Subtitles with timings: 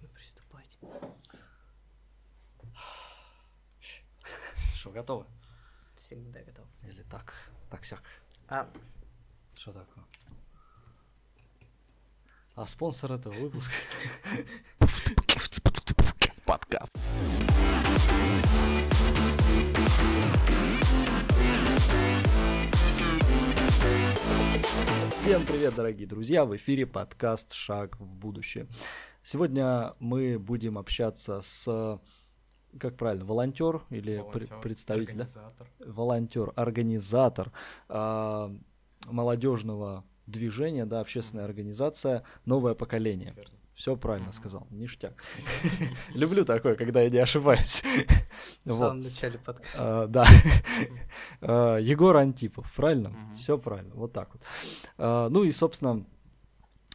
[0.00, 0.78] можно приступать.
[4.74, 5.26] Что, готовы?
[5.96, 6.66] Всегда готов.
[6.82, 7.34] Или так,
[7.70, 8.02] так сяк.
[8.48, 8.70] А,
[9.54, 10.04] Что такое?
[12.54, 13.72] А спонсор этого выпуска
[16.44, 16.96] Подкаст.
[25.14, 26.44] Всем привет, дорогие друзья!
[26.44, 28.66] В эфире подкаст «Шаг в будущее».
[29.22, 32.00] Сегодня мы будем общаться с,
[32.78, 35.24] как правильно, волонтер или Волонтер, представитель, да?
[35.24, 35.66] организатор.
[35.80, 37.52] волонтер, организатор
[37.88, 38.50] а,
[39.06, 43.32] молодежного движения, да, общественная организация «Новое поколение».
[43.36, 43.54] Верно.
[43.74, 44.34] Все правильно Мгм.
[44.34, 45.22] сказал, ништяк.
[46.14, 47.82] Люблю такое, когда я не ошибаюсь.
[48.64, 50.02] в самом начале подкаста.
[50.02, 50.26] А, Да.
[51.42, 53.14] А, Егор Антипов, правильно?
[53.36, 55.30] Все правильно, вот так вот.
[55.30, 56.04] Ну и, собственно,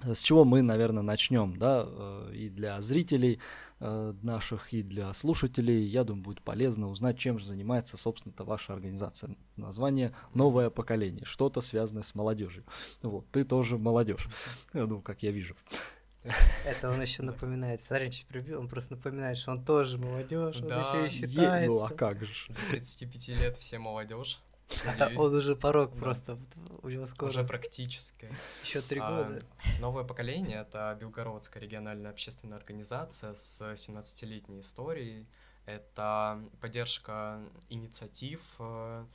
[0.03, 3.39] с чего мы, наверное, начнем, да, э, и для зрителей
[3.79, 8.73] э, наших, и для слушателей, я думаю, будет полезно узнать, чем же занимается, собственно-то, ваша
[8.73, 9.35] организация.
[9.55, 12.65] Название «Новое поколение», что-то связанное с молодежью.
[13.01, 14.27] Вот, ты тоже молодежь,
[14.73, 15.55] ну, как я вижу.
[16.65, 17.79] Это он еще напоминает.
[17.79, 21.67] Чуть прибил, он просто напоминает, что он тоже молодежь, он Да, еще и е- считается.
[21.67, 22.47] Ну, а как же?
[22.49, 24.39] До 35 лет все молодежь.
[25.17, 25.99] Он уже порог Да.
[25.99, 26.39] просто,
[26.81, 28.29] у него скоро Уже практически.
[28.63, 29.45] еще три А, года.
[29.79, 35.27] Новое поколение— это Белгородская региональная общественная организация с 17-летней историей.
[35.65, 39.05] Это поддержка инициатив, э,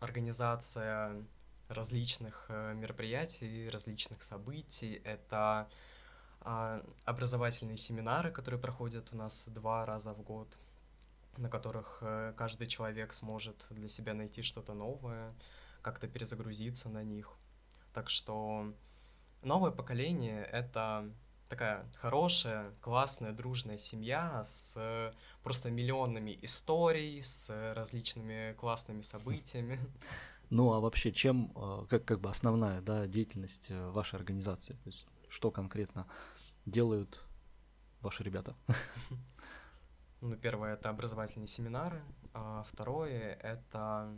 [0.00, 1.24] организация
[1.68, 5.00] различных э, мероприятий, различных событий.
[5.04, 5.68] Это
[6.46, 10.46] а, образовательные семинары, которые проходят у нас два раза в год,
[11.38, 15.34] на которых э, каждый человек сможет для себя найти что-то новое,
[15.82, 17.36] как-то перезагрузиться на них.
[17.92, 18.72] Так что
[19.42, 21.10] новое поколение— это
[21.48, 29.78] такая хорошая, классная, дружная семья с э, просто миллионами историй, с различными классными событиями.
[30.50, 34.74] Ну, а вообще, чем, э, как, как бы основная, да, деятельность э, вашей организации?
[34.74, 36.06] То есть, что конкретно
[36.66, 37.20] делают
[38.00, 38.54] ваши ребята?
[40.24, 42.02] Ну, первое— это образовательные семинары,
[42.32, 44.10] а второе— это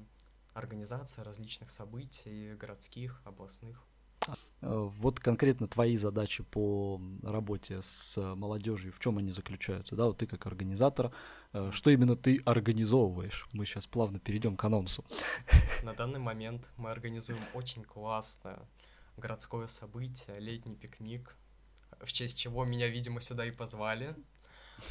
[0.55, 3.83] организация различных событий городских, областных.
[4.61, 9.97] Э, Вот конкретно твои задачи по работе с молодежью, в чем они заключаются?
[9.97, 11.11] Да, вот ты как организатор,
[11.53, 13.49] э, что именно ты организовываешь?
[13.53, 15.05] Мы сейчас плавно перейдем к анонсу.
[15.83, 18.61] На данный момент мы организуем очень классное
[19.17, 21.37] городское событие, летний пикник,
[22.01, 24.15] в честь чего меня, видимо, сюда и позвали.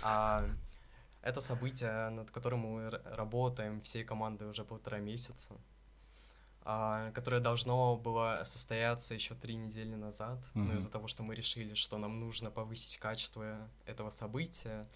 [0.03, 0.45] А,
[1.25, 5.53] это событие, над которым мы работаем всей командой уже полтора месяца,
[6.61, 10.77] а, которое должно было состояться еще три недели назад, но Мгм.
[10.77, 14.87] из-за того, что мы решили, что нам нужно повысить качество этого события,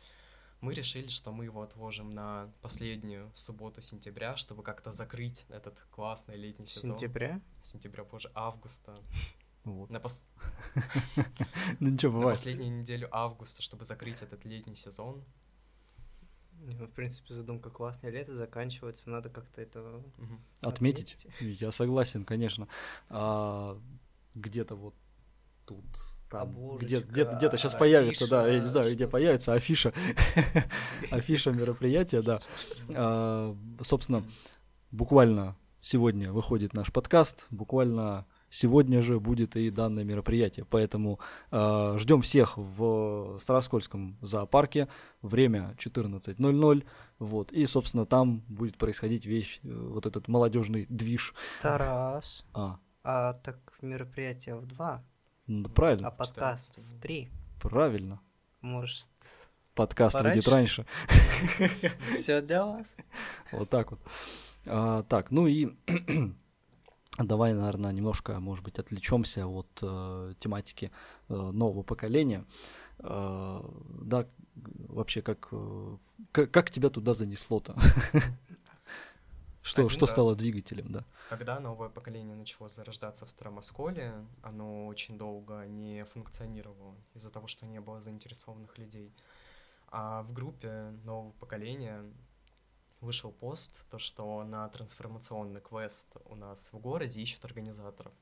[0.61, 6.35] мы решили, что мы его отложим на последнюю субботу сентября, чтобы как-то закрыть этот классный
[6.37, 6.91] летний сезон.
[6.91, 7.39] Сентября?
[7.61, 8.93] Сентября, позже, августа.
[9.63, 9.89] Вот.
[9.89, 10.25] На, пос-
[11.79, 15.23] Ну ничего, на последнюю неделю августа, чтобы закрыть этот летний сезон.
[16.61, 18.11] Ну, в принципе, задумка классная.
[18.11, 19.79] Лето заканчивается, надо как-то это
[20.17, 20.41] Мгм.
[20.61, 21.27] Отметить?
[21.39, 22.67] Я согласен, конечно.
[23.09, 23.79] А,
[24.35, 24.93] где-то вот
[25.65, 25.85] тут,
[26.29, 29.93] там, где, Обложечка, где, где-то сейчас появится, да, я не знаю, где появится афиша,
[31.11, 32.39] афиша мероприятия, да.
[32.89, 34.23] А, собственно,
[34.91, 41.19] буквально сегодня выходит наш подкаст, буквально сегодня же будет и данное мероприятие, поэтому
[41.51, 44.87] ждем всех в Староскольском зоопарке,
[45.21, 46.85] время 14.00,
[47.19, 51.33] вот, и, собственно, там будет происходить весь э, вот этот молодежный движ.
[51.61, 52.45] Тарас.
[52.53, 55.03] А, А так мероприятие в два,
[55.47, 57.29] ну да, а правильно, подкаст в три.
[57.61, 58.21] правильно.
[58.61, 59.09] Может,
[59.75, 60.85] Подкаст выйдет Пораньше?
[61.07, 61.89] раньше.
[62.09, 62.97] все для вас?
[63.53, 63.99] Вот так вот.
[64.65, 65.69] А, так, ну и
[67.23, 70.91] давай, наверное, немножко, может быть, отвлечемся от э, тематики
[71.29, 72.45] э, нового поколения.
[72.99, 73.61] Э,
[74.01, 75.97] да, вообще, как, э,
[76.31, 77.75] как, как тебя туда занесло-то?
[79.61, 80.11] Что, Один что раз.
[80.11, 81.05] стало двигателем, да?
[81.29, 87.65] Когда новое поколение начало зарождаться в Старомосколе, оно очень долго не функционировало из-за того, что
[87.65, 89.13] не было заинтересованных людей.
[89.91, 92.03] А в группе нового поколения
[93.01, 98.13] вышел пост, то, что на трансформационный квест у нас в городе ищут организаторов.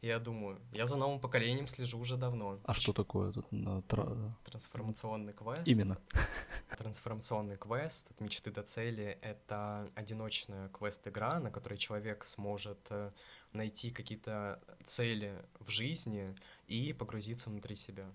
[0.00, 2.58] Я думаю, я за новым поколением слежу уже давно.
[2.64, 3.46] А что такое тут?
[3.52, 5.68] э, тра- Трансформационный квест.
[5.68, 5.96] Именно.
[6.76, 13.12] Трансформационный квест от мечты до цели— это одиночная квест-игра, на которой человек сможет э,
[13.52, 16.34] найти какие-то цели в жизни
[16.66, 18.10] и погрузиться внутри себя.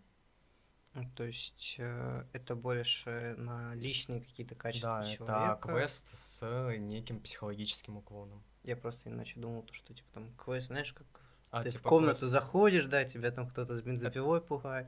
[1.00, 5.70] Ну, То есть э, это больше на личные какие-то качества Да, это человека.
[5.70, 8.44] квест с неким психологическим уклоном.
[8.64, 11.06] Я просто иначе думал, то, что типа там квест, знаешь, как
[11.52, 14.88] А, ты типа в комнату квест- заходишь, да, тебя там кто-то с бензопилой пугает.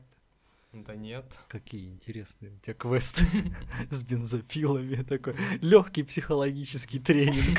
[0.72, 1.26] Да нет.
[1.48, 3.24] Какие интересные у тебя квесты
[3.90, 4.96] с бензопилами.
[5.04, 7.58] Такой легкий психологический тренинг.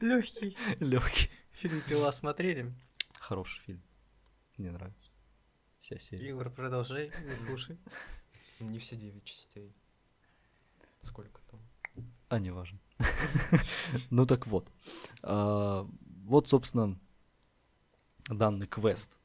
[0.00, 0.56] Легкий.
[0.80, 1.30] Легкий.
[1.52, 2.72] Фильм Пила смотрели?
[3.18, 3.82] Хороший фильм.
[4.58, 5.10] Мне нравится.
[5.84, 6.28] Вся серия.
[6.28, 7.76] Егор, продолжай, не слушай.
[8.58, 9.70] Не все девять частей.
[11.02, 11.60] Сколько там?
[12.30, 12.78] А, не важно.
[14.10, 14.72] Ну так вот.
[15.22, 15.86] А,
[16.24, 16.98] Вот, собственно,
[18.30, 19.18] данный квест.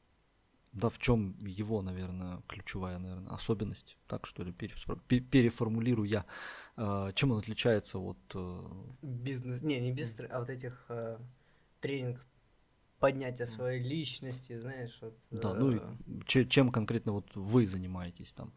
[0.72, 6.26] Да, в чем его, наверное, ключевая, наверное, особенность, так что ли, переформулирую я.
[6.76, 8.70] А, Чем он отличается от э,
[9.00, 11.18] Бизнес, не, не бизнес, а вот этих э,
[11.80, 12.20] тренинг
[13.00, 15.18] поднятия своей личности, знаешь, вот.
[15.30, 18.52] Да, ну и э, че- чем конкретно вот вы занимаетесь там?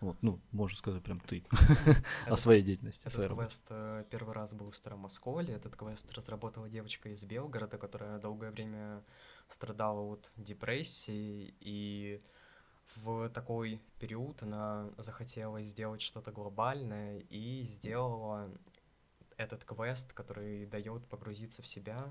[0.00, 1.44] Вот, ну, можно сказать прям ты
[2.26, 5.54] о своей деятельности, Этот своей квест э, первый раз был в Старом Осколе.
[5.54, 9.02] Этот квест разработала девочка из Белгорода, которая долгое время
[9.48, 11.54] страдала от депрессии.
[11.60, 12.22] И
[12.94, 18.50] в такой период она захотела сделать что-то глобальное и сделала
[19.36, 22.08] этот квест, который дает погрузиться в себя,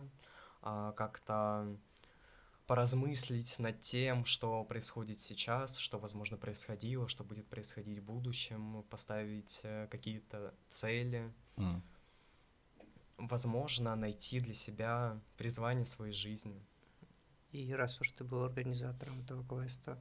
[0.62, 1.78] как-то
[2.68, 9.62] поразмыслить над тем, что происходит сейчас, что, возможно, происходило, что будет происходить в будущем, поставить
[9.64, 11.82] э, какие-то цели, М.
[13.18, 16.62] возможно, найти для себя призвание своей жизни.
[17.54, 19.98] И раз уж ты был организатором этого квеста,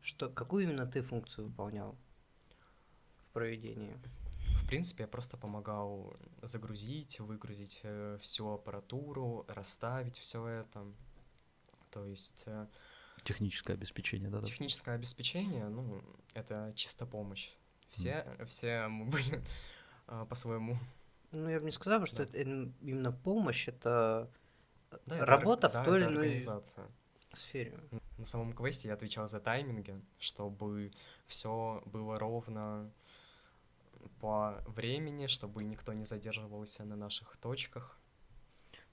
[0.00, 1.96] что, какую именно ты функцию выполнял
[3.18, 3.98] в проведении?
[4.66, 10.84] В принципе, я просто помогал загрузить, выгрузить э, всю аппаратуру, расставить все это.
[11.92, 12.66] То есть э,
[13.22, 14.40] Техническое обеспечение, да?
[14.40, 14.44] да?
[14.44, 16.02] техническое обеспечение, ну,
[16.34, 17.52] это чисто помощь.
[17.90, 19.40] Все, все мы были
[20.08, 20.76] э, по-своему.
[21.30, 22.24] Ну, я бы не сказал, что Да.
[22.24, 24.28] это именно помощь, это
[25.06, 26.66] Да, это работа да, в той это или иной
[27.34, 27.78] сфере.
[28.18, 30.90] На самом квесте я отвечал за тайминги, чтобы
[31.28, 32.90] все было ровно
[34.20, 37.98] по времени, чтобы никто не задерживался на наших точках.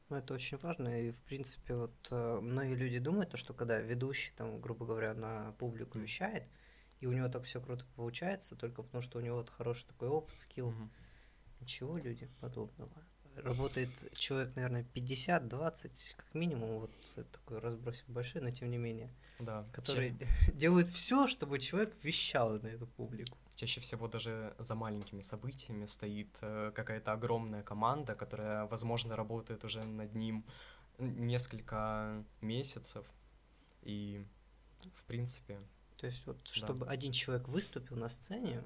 [0.10, 3.80] Ну, это очень важно, и, в принципе, вот э, многие люди думают, то, что когда
[3.80, 6.44] ведущий, там, грубо говоря, на публику вещает,
[7.00, 10.10] и у него так все круто получается, только потому что у него вот хороший такой
[10.10, 10.72] опыт, скилл.
[10.72, 10.92] Мгм.
[11.62, 12.92] Ничего, люди, подобного.
[13.38, 16.92] Работает человек, наверное, 50-20, как минимум, вот
[17.32, 19.10] такой разбросик большой, но тем не менее,
[19.40, 19.66] Да.
[19.74, 23.38] которые ча- делают все, чтобы человек вещал на эту публику.
[23.56, 29.84] Чаще всего даже за маленькими событиями стоит э, какая-то огромная команда, которая, возможно, работает уже
[29.84, 30.46] над ним
[30.98, 33.06] несколько месяцев.
[33.84, 34.26] И,
[34.96, 35.60] в принципе,
[35.98, 38.64] То есть вот, чтобы один человек выступил на сцене,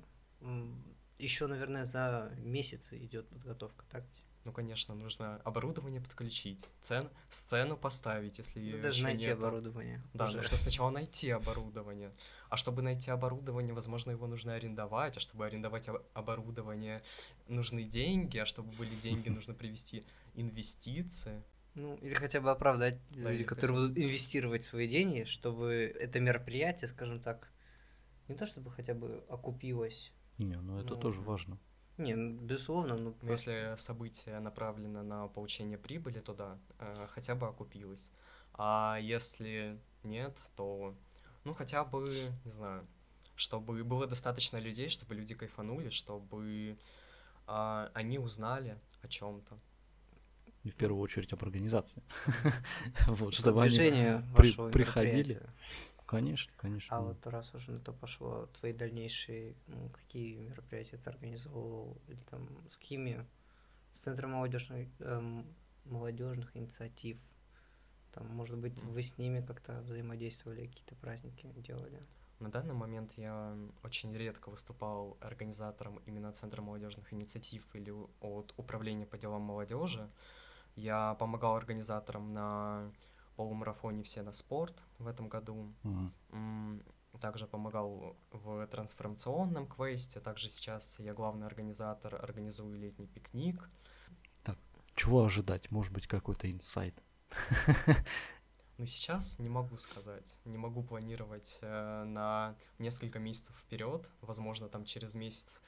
[1.18, 4.04] еще, наверное, за месяцы идет подготовка, так?
[4.48, 9.42] Ну, конечно, нужно оборудование подключить, цен, сцену поставить, если Ну, её даже ещё найти нету.
[9.42, 10.02] оборудование.
[10.14, 10.38] Да, уже.
[10.38, 12.14] нужно сначала найти оборудование.
[12.50, 15.18] А чтобы найти оборудование, возможно, его нужно арендовать.
[15.18, 17.02] А чтобы арендовать об- оборудование,
[17.50, 18.38] нужны деньги.
[18.38, 21.44] А чтобы были деньги, нужно привести инвестиции.
[21.76, 26.22] Ну, или хотя бы оправдать Да, люди, которые хотя будут инвестировать свои деньги, чтобы это
[26.22, 27.52] мероприятие, скажем так,
[28.30, 30.14] не то чтобы хотя бы окупилось.
[30.38, 31.58] Не, ну это Ну, тоже важно.
[31.98, 37.08] Не, ну, безусловно, ну, Но просто- если событие направлено на получение прибыли, то да, э,
[37.10, 38.12] хотя бы окупилось.
[38.54, 40.94] А если нет, то,
[41.44, 42.86] ну, хотя бы, не знаю,
[43.36, 46.78] чтобы было достаточно людей, чтобы люди кайфанули, чтобы
[47.48, 49.58] а, они узнали о чем-то.
[50.64, 52.04] И в первую очередь об организации.
[53.08, 53.78] Вот, чтобы они...
[54.36, 55.42] при- приходили.
[56.08, 56.96] Конечно, конечно.
[56.96, 62.24] А вот раз уже на то пошло, твои дальнейшие, ну, какие мероприятия ты организовывал, или
[62.30, 63.26] там с какими,
[63.92, 64.88] с Центром молодежных,
[65.84, 67.22] молодежных инициатив,
[68.14, 72.02] там, может быть, вы с ними как-то взаимодействовали, какие-то праздники делали?
[72.40, 79.06] На данный момент я очень редко выступал организатором именно Центра молодежных инициатив или от Управления
[79.06, 80.10] по делам молодежи.
[80.76, 82.92] Я помогал организаторам на
[83.38, 85.74] полумарафоне «Все на спорт» в этом году.
[86.32, 86.84] М,
[87.22, 90.20] Также помогал в трансформационном квесте.
[90.20, 93.70] Также сейчас я главный организатор, организую летний пикник.
[94.96, 95.72] Чего ожидать?
[95.72, 97.04] Может быть, какой-то инсайт?
[98.78, 100.38] Но сейчас не могу сказать.
[100.46, 104.10] Не могу планировать э, на несколько месяцев вперед.
[104.22, 105.62] Возможно, там через месяц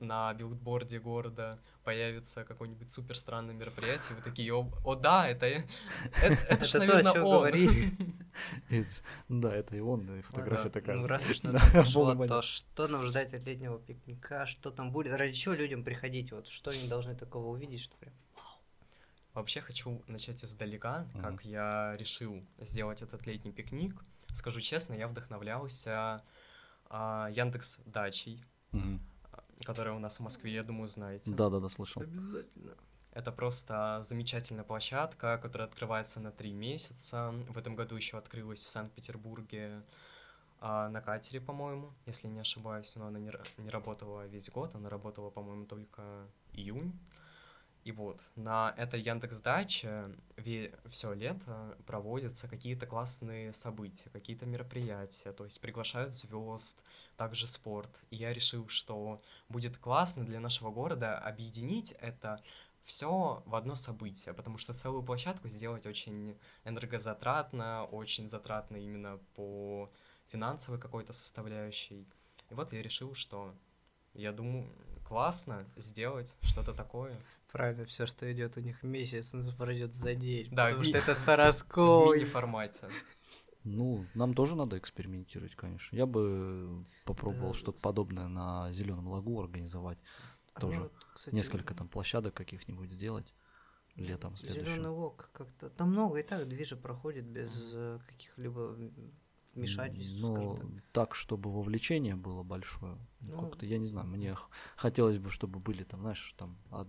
[0.00, 5.66] на билдборде города появится какое-нибудь супер странное мероприятие, вы такие, о, о да, это, это,
[6.48, 7.50] это ж, наверное, он.
[9.28, 10.96] Да, это и он, и фотография Да, такая.
[10.96, 11.58] Ну, раз уж на
[12.28, 16.48] то что нам ждать от летнего пикника, что там будет, ради чего людям приходить, вот
[16.48, 18.14] что они должны такого увидеть, что прям...
[19.32, 23.94] Вообще хочу начать издалека, как я решил сделать этот летний пикник.
[24.32, 26.22] Скажу честно, я вдохновлялся
[26.88, 28.42] а, Яндекс Дачей.
[29.64, 31.30] Которая у нас в Москве, я думаю, знаете.
[31.30, 32.02] Да-да-да, слышал.
[32.02, 32.74] Обязательно.
[33.12, 37.32] Это просто замечательная площадка, которая открывается на три месяца.
[37.48, 39.82] В этом году еще открылась в Санкт-Петербурге
[40.60, 44.90] а, на катере, по-моему, если не ошибаюсь, но она не, не работала весь год, она
[44.90, 46.92] работала, по-моему, только июнь.
[47.86, 50.10] И вот, на этой Яндекс Даче
[50.90, 56.82] все лето проводятся какие-то классные события, какие-то мероприятия, то есть приглашают звезд,
[57.16, 57.96] также спорт.
[58.10, 62.42] И я решил, что будет классно для нашего города объединить это
[62.82, 69.92] все в одно событие, потому что целую площадку сделать очень энергозатратно, очень затратно именно по
[70.26, 72.04] финансовой какой-то составляющей.
[72.50, 73.54] И вот я решил, что
[74.12, 74.68] я думаю,
[75.06, 77.16] классно сделать что-то такое.
[77.52, 80.48] Правильно, все, что идет у них месяц, он пройдет за день.
[80.50, 82.18] Да, потому ми- что это В Старосковый.
[82.18, 82.88] мини-формате.
[83.64, 85.96] Ну, нам тоже надо экспериментировать, конечно.
[85.96, 87.58] Я бы попробовал Да.
[87.58, 89.98] что-то подобное на Зеленом лагу организовать.
[90.60, 93.34] тоже Ну, вот, кстати, Несколько там площадок каких-нибудь сделать
[93.96, 94.86] летом Зеленый следующим.
[94.92, 95.68] лог как-то.
[95.70, 98.76] Там много и так движа проходит без э, каких-либо
[99.56, 100.82] м, вмешательств, Но скажем так.
[100.92, 102.96] так, чтобы вовлечение было большое.
[103.20, 104.36] Ну, Ну, как-то, я не знаю, мне
[104.76, 106.86] хотелось бы, чтобы были там, знаешь, там од-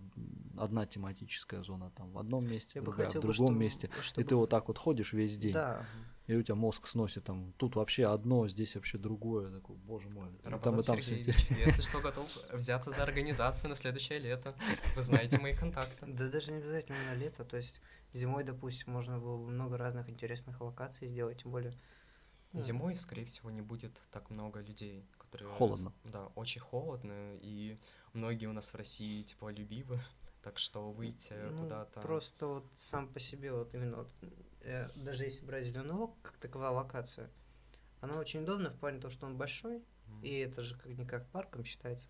[0.58, 3.60] одна тематическая зона там в одном месте, Я бы другая хотел в бы, другом чтобы-
[3.60, 3.90] месте.
[3.98, 5.86] И чтобы- ты вот так вот ходишь весь день, Да,
[6.28, 9.50] и у тебя мозг сносит там, тут вообще одно, здесь вообще другое.
[9.52, 10.28] Такой, боже мой.
[10.30, 14.54] и там и там все Сергеевич, если что, готов взяться за организацию на следующее лето.
[14.96, 16.06] Вы знаете мои контакты.
[16.06, 17.80] Да даже не обязательно на лето, то есть
[18.14, 21.74] зимой, допустим, можно было бы много разных интересных локаций сделать, тем более...
[22.58, 25.54] ну, Зимой, скорее всего, не будет так много людей, которые...
[25.54, 25.94] Холодно.
[26.04, 27.80] Да, очень холодно, и
[28.14, 30.00] многие у нас в России теплолюбивы,
[30.44, 32.02] так что выйти ну, куда-то...
[32.02, 34.12] Просто вот сам по себе, вот именно, вот,
[34.62, 37.30] э, даже если брать зеленый как таковая локация,
[38.02, 41.30] она очень удобна в плане того, что он большой, М, и это же как никак
[41.30, 42.10] парком считается.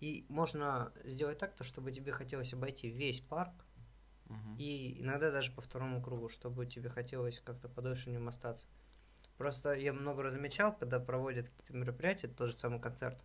[0.00, 3.64] И можно сделать так, то, чтобы тебе хотелось обойти весь парк,
[4.26, 4.56] мгм.
[4.58, 8.66] И иногда даже по второму кругу, чтобы тебе хотелось как-то подольше в нем остаться.
[9.38, 13.22] Просто я много раз замечал, когда проводят какие-то мероприятия, тот же самый концерт.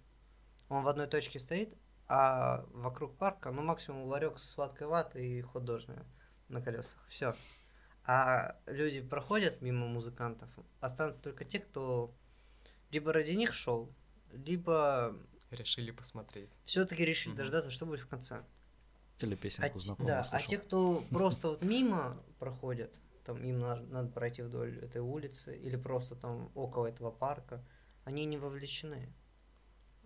[0.67, 1.75] Он в одной точке стоит,
[2.07, 6.05] а вокруг парка, ну, максимум ларек с сладкой ватой и художная
[6.47, 7.05] на колесах.
[7.09, 7.35] Все.
[8.05, 10.49] А люди проходят мимо музыкантов,
[10.79, 12.11] останутся только те, кто
[12.89, 13.93] либо ради них шел,
[14.31, 15.15] либо
[15.51, 16.49] Решили посмотреть.
[16.65, 17.37] все-таки решили Мгм.
[17.39, 18.43] дождаться, что будет в конце.
[19.19, 20.47] Или А, песенку те- знакомую да, а слышал.
[20.47, 22.95] те, кто просто вот мимо проходят,
[23.29, 27.63] там им на- надо пройти вдоль этой улицы или просто там около этого парка,
[28.03, 29.13] они не вовлечены.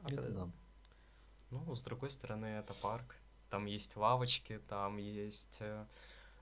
[0.03, 0.51] А Это когда- да.
[1.51, 3.15] Ну, с другой стороны, это парк.
[3.49, 5.85] Там есть лавочки, там есть э,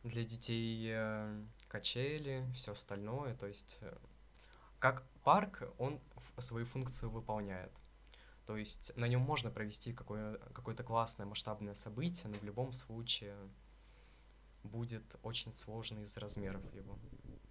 [0.04, 3.36] для детей э, качели, все остальное.
[3.36, 3.96] То есть, э,
[4.80, 6.00] как парк, он
[6.40, 7.72] свою функцию выполняет.
[8.48, 13.36] То есть на нем можно провести какое- какое-то классное масштабное событие, но в любом случае
[14.64, 16.98] будет очень сложно из размеров его.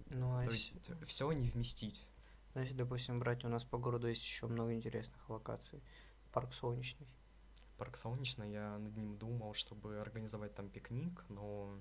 [0.09, 2.05] Ну, а То если, есть все не вместить.
[2.53, 5.81] ну, если, допустим, брать, у нас по городу есть еще много интересных локаций.
[6.31, 7.07] Парк Солнечный.
[7.77, 11.79] Парк Солнечный, я над ним думал, чтобы организовать там пикник, но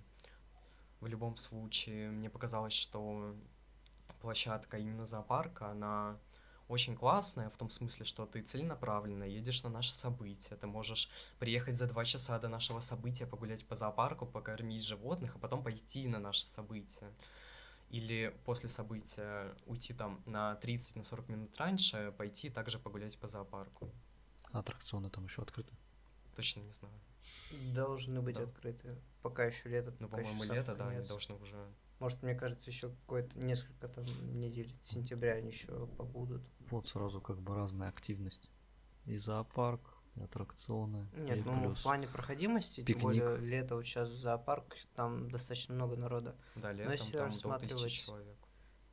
[1.01, 3.35] в любом случае мне показалось, что
[4.21, 6.19] площадка именно зоопарка, она
[6.71, 11.77] очень классная, в том смысле, что ты целенаправленно едешь на наше событие, ты можешь приехать
[11.77, 16.19] за два часа до нашего события, погулять по зоопарку, покормить животных, а потом пойти на
[16.19, 17.11] наше событие.
[17.89, 23.27] Или после события уйти там на 30-40 на 40 минут раньше, пойти также погулять по
[23.27, 23.91] зоопарку.
[24.53, 25.75] Аттракционы там еще открыты.
[26.37, 26.95] Точно не знаю.
[27.75, 28.45] Должны быть Да.
[28.45, 28.97] открыты.
[29.23, 29.93] Пока еще лето.
[29.99, 31.69] Ну, по-моему, лето, да, они должны уже...
[32.01, 34.05] Может, мне кажется, еще какое-то несколько там
[34.41, 36.43] недель сентября они еще побудут.
[36.71, 38.51] Вот сразу как бы разная активность.
[39.05, 39.83] И зоопарк,
[40.17, 41.07] и аттракционы.
[41.15, 43.03] и Нет, ну плюс в плане проходимости, тем пикник.
[43.03, 46.37] более лето вот сейчас зоопарк, там достаточно много народа.
[46.57, 48.39] Да, летом если там до рассматривать человек.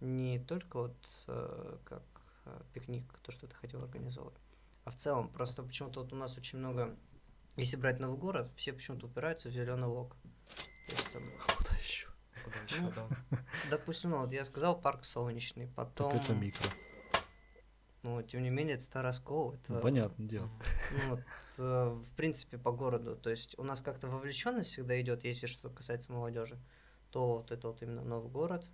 [0.02, 0.98] Не только вот
[1.28, 2.04] э, как
[2.46, 4.36] э, пикник, то, что ты хотел организовать,
[4.84, 5.30] а в целом.
[5.30, 6.96] Просто почему-то вот у нас очень много,
[7.56, 10.16] если брать новый город, все почему-то упираются в зеленый лог.
[11.58, 12.10] Куда еще?
[12.48, 13.38] Куда еще, Ну, да.
[13.70, 16.13] допустим, ну, вот я сказал парк солнечный, потом...
[16.13, 16.68] Так это микро.
[18.04, 19.54] но тем не менее это старый оскол.
[19.54, 20.50] Это, Ну, понятное дело.
[20.92, 21.20] Ну, вот,
[21.58, 23.16] э, в принципе, по городу.
[23.16, 26.58] То есть у нас как-то вовлеченность всегда идет, если что касается молодежи,
[27.12, 28.66] то вот это вот именно новый город.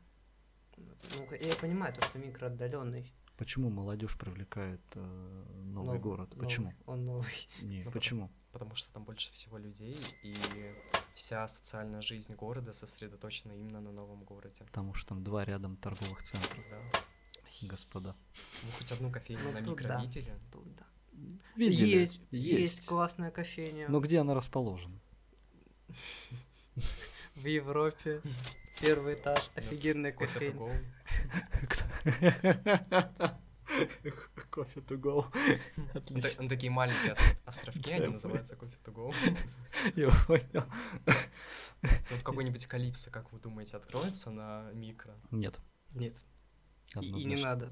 [0.78, 3.12] Ну, я понимаю, то, что микро отдаленный.
[3.38, 6.30] Почему молодежь привлекает э, новый город?
[6.38, 6.72] Почему?
[6.86, 7.34] Он новый.
[7.62, 8.30] Не, Ну, почему?
[8.52, 10.36] Потому что там больше всего людей, и
[11.16, 14.64] вся социальная жизнь города сосредоточена именно на новом городе.
[14.66, 17.00] Потому что там два рядом торговых центра, Да.
[17.68, 18.16] господа.
[18.64, 20.02] Вы хоть одну кофейню Ну, на микро да.
[20.02, 20.34] видели?
[20.52, 20.86] Тут, да.
[21.56, 21.88] Видели?
[21.88, 25.00] Есть, есть классная кофейня Но где она расположена?
[27.36, 28.22] в Европе.
[28.84, 30.52] Первый этаж, офигенная Кофе.
[34.52, 35.26] Кофе to go.
[35.94, 36.30] Отлично.
[36.44, 39.14] та- такие маленькие ос- островки, они называются кофе to go.
[39.96, 40.66] Я понял.
[42.12, 45.16] Вот какой-нибудь Калипсо, как вы думаете, откроется на микро?
[45.32, 45.60] Нет.
[45.96, 46.16] Нет,
[47.02, 47.72] и, не надо.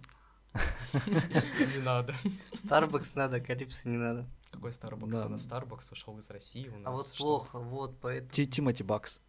[1.06, 2.14] Не надо.
[2.54, 4.28] Starbucks надо, Калипсо не надо.
[4.52, 5.12] Какой Starbucks?
[5.12, 5.30] Да.
[5.30, 6.68] На Starbucks ушел из России.
[6.68, 7.24] У нас А вот что?
[7.24, 8.32] плохо, вот поэтому.
[8.32, 9.20] Ти- Тимоти Бакс.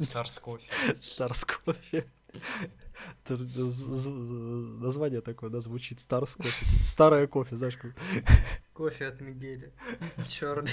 [0.00, 0.70] Stars Coffee.
[1.02, 2.06] Stars Coffee.
[3.28, 6.66] Название такое, да, звучит Stars Coffee.
[6.84, 7.92] Старое кофе, знаешь, как...
[8.72, 9.72] Кофе от Мигеля.
[10.26, 10.70] Черный.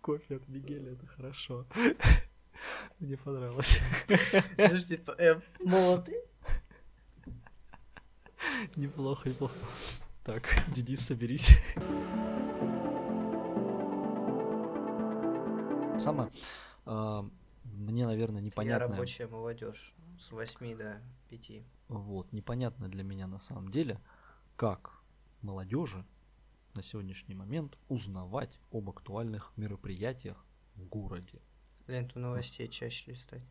[0.00, 1.66] кофе от Мигеля, это хорошо.
[2.98, 3.80] Мне понравилось.
[4.56, 6.16] Подожди, э, молотый?
[8.76, 9.54] Неплохо, неплохо.
[10.24, 11.56] Так, Денис, соберись.
[16.02, 16.30] Самое,
[16.84, 17.28] а,
[17.64, 18.88] мне, наверное, Я непонятно.
[18.88, 21.62] рабочая молодежь с 8 до 5.
[21.88, 24.00] Вот, непонятно для меня на самом деле,
[24.56, 25.02] как
[25.42, 26.04] молодежи
[26.74, 30.44] на сегодняшний момент узнавать об актуальных мероприятиях
[30.74, 31.40] в городе.
[31.86, 33.42] Ленту новостей чаще листать.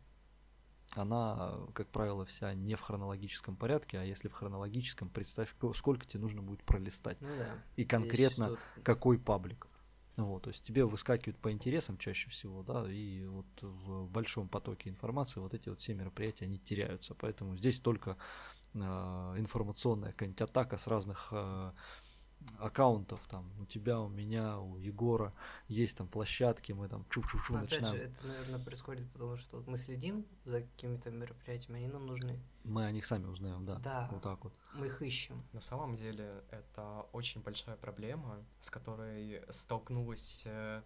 [0.94, 6.04] Она, как правило, вся не в хронологическом порядке, а если в хронологическом, представь, ко- сколько
[6.06, 7.18] тебе нужно будет пролистать.
[7.20, 7.46] Ну да.
[7.76, 9.68] И конкретно тут- какой паблик.
[10.16, 14.90] Вот, то есть тебе выскакивают по интересам чаще всего, да, и вот в большом потоке
[14.90, 17.14] информации вот эти вот все мероприятия, они теряются.
[17.14, 18.18] Поэтому здесь только
[18.74, 21.72] э, информационная какая-нибудь атака с разных э,
[22.58, 25.32] аккаунтов, там, у тебя, у меня, у Егора,
[25.68, 28.10] есть там площадки, мы там чу-чу-чу Но Опять же, начинаем.
[28.12, 32.38] это, наверное, происходит потому, что вот мы следим за какими-то мероприятиями, они нам нужны.
[32.64, 34.08] Мы о них сами узнаем, да, Да.
[34.12, 34.52] вот так вот.
[34.74, 35.42] Мы их ищем.
[35.52, 40.82] На самом деле это очень большая проблема, с которой столкнулось э,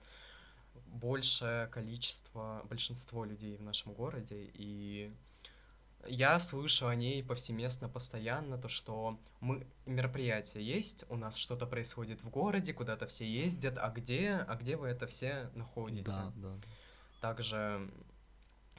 [0.86, 5.12] большее количество, большинство людей в нашем городе, и
[6.08, 12.22] я слышу о ней повсеместно, постоянно, то, что мы мероприятие есть, у нас что-то происходит
[12.22, 16.04] в городе, куда-то все ездят, а где, а где вы это все находите?
[16.10, 16.50] Да, да.
[17.20, 17.90] Также,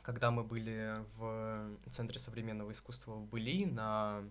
[0.02, 4.24] когда мы были в Центре современного искусства в Были, на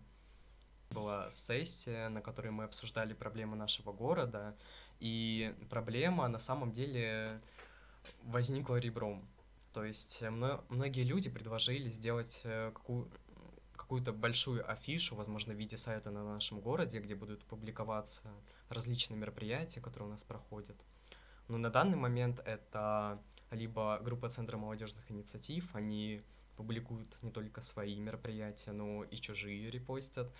[0.90, 4.56] была сессия, на которой мы обсуждали проблемы нашего города,
[5.00, 7.40] и проблема на самом деле
[8.22, 9.26] возникла ребром.
[9.76, 13.10] То есть э, мно- многие люди предложили сделать э, какую-
[13.76, 18.22] какую-то большую афишу, возможно, в виде сайта на нашем городе, где будут публиковаться
[18.70, 20.76] различные мероприятия, которые у нас проходят.
[21.48, 26.22] Но на данный момент это либо группа Центра молодежных инициатив, они
[26.56, 30.32] публикуют не только свои мероприятия, но и чужие репостят,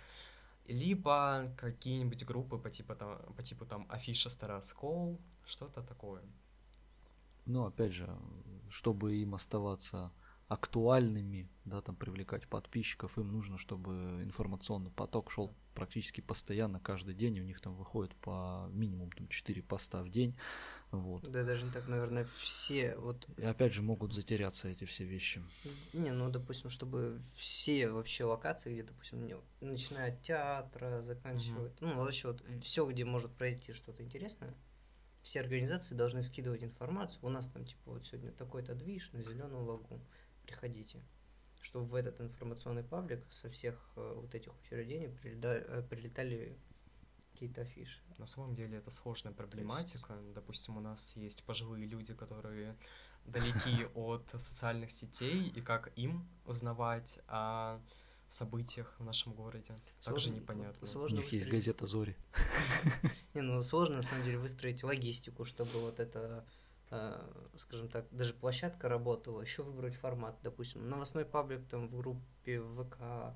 [0.65, 6.23] либо какие-нибудь группы по типу там, по типу там Афиша Староскол, что-то такое.
[7.47, 8.09] Но опять же,
[8.69, 10.11] чтобы им оставаться
[10.47, 17.39] актуальными, да, там привлекать подписчиков, им нужно, чтобы информационный поток шел практически постоянно каждый день.
[17.39, 20.35] У них там выходит по минимум там, 4 поста в день.
[20.91, 21.29] Вот.
[21.29, 25.43] Да даже не так, наверное, все вот И опять же могут затеряться эти все вещи.
[25.91, 29.27] Не, ну, допустим, чтобы все вообще локации, где, допустим,
[29.59, 34.53] начиная от театра, заканчивая, ну, вообще вот все, где может произойти что-то интересное,
[35.27, 37.19] все организации должны скидывать информацию.
[37.21, 39.99] У нас там, типа, вот сегодня такой-то движ на зеленом лагу.
[40.43, 41.03] Приходите.
[41.61, 46.57] Чтобы в этот информационный паблик со всех э, вот этих учреждений прилета- э, прилетали
[47.33, 47.99] какие-то афиши.
[48.17, 50.17] На самом деле это сложная проблематика.
[50.33, 52.77] Допустим, у нас есть пожилые люди, которые
[53.25, 57.81] далеки от социальных сетей, и как им узнавать о
[58.29, 60.83] событиях в нашем городе, также Сложно- непонятно.
[60.83, 62.15] У Сложно них есть выстроить- газета Зори.
[63.33, 66.45] Не, ну сложно на самом деле выстроить логистику, чтобы вот это,
[66.89, 72.61] э, скажем так, даже площадка работала, еще выбрать формат, допустим, новостной паблик там в группе
[72.61, 73.35] ВК,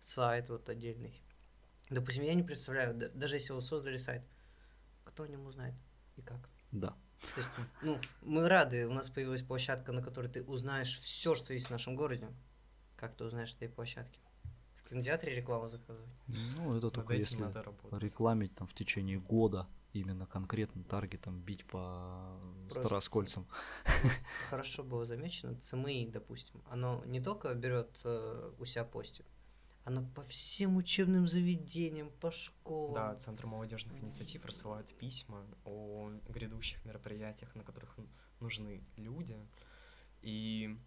[0.00, 1.20] сайт вот отдельный.
[1.90, 4.22] Допустим, я не представляю, да- даже если вот создали сайт,
[5.04, 5.74] кто о нем узнает
[6.16, 6.48] и как.
[6.70, 6.96] Да.
[7.34, 7.48] То есть,
[7.82, 11.70] ну, мы рады, у нас появилась площадка, на которой ты узнаешь все, что есть в
[11.70, 12.28] нашем городе.
[13.02, 14.20] Как ты узнаешь этой площадке?
[14.76, 16.08] В кинотеатре рекламу заказывать?
[16.28, 18.00] Ну, это Над только если надо работать.
[18.00, 23.48] рекламить там в течение года, именно конкретно таргетом бить по Просто староскольцам.
[24.50, 29.26] Хорошо было замечено, ЦМИ, допустим, оно не только берет э, у себя постит,
[29.82, 32.94] оно по всем учебным заведениям, по школам.
[32.94, 37.98] Да, Центр молодежных инициатив рассылает письма о грядущих мероприятиях, на которых
[38.38, 39.36] нужны люди.
[40.20, 40.78] И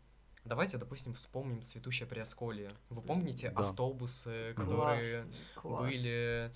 [0.45, 2.71] давайте, допустим, вспомним цветущее Приосколье.
[2.89, 3.61] Вы помните Да.
[3.69, 4.61] автобусы, Да.
[4.63, 5.87] которые Классно, классно.
[5.87, 6.51] были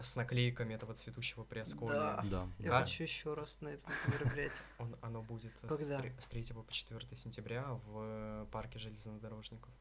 [0.00, 1.92] с наклейками этого цветущего Приосколья?
[1.94, 2.24] Да.
[2.30, 2.48] Да.
[2.58, 2.84] Я Как?
[2.84, 4.62] хочу еще раз на этом мероприятии.
[4.78, 6.02] Он, оно будет с, Когда?
[6.18, 9.72] с 3 по 4 сентября в э, парке железнодорожников.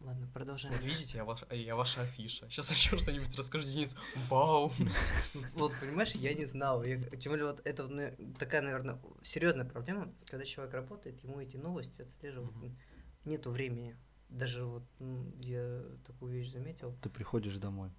[0.00, 0.74] Ладно, продолжаем.
[0.74, 2.48] Вот видите, я, ваш, я ваша афиша.
[2.48, 3.96] Сейчас еще что-нибудь расскажу, Денис.
[4.28, 4.72] Вау!
[5.54, 6.84] Вот, понимаешь, я не знал.
[6.84, 11.56] Я- тем более, вот это ну, такая, наверное, серьезная проблема, когда человек работает, ему эти
[11.56, 12.76] новости отслеживать Мгм.
[13.24, 13.96] нету времени.
[14.28, 16.94] Даже вот ну, я такую вещь заметил.
[17.02, 17.90] Ты приходишь домой,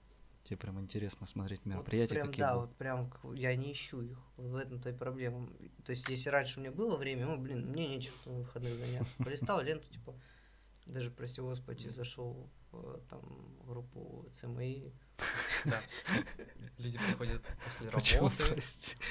[0.43, 2.69] тебе прям интересно смотреть Вот мероприятия, прям, какие да, будут.
[2.69, 4.17] вот прям я не ищу их.
[4.37, 5.49] Вот в этом-то и проблема.
[5.83, 9.15] То есть, если раньше у меня было время, ну, блин, мне нечего на выходных заняться.
[9.17, 10.15] Полистал ленту, типа,
[10.89, 13.21] даже, прости господи, зашел в там
[13.65, 14.91] группу ЦМИ.
[15.65, 15.81] Да.
[16.77, 18.57] Люди приходят после работы,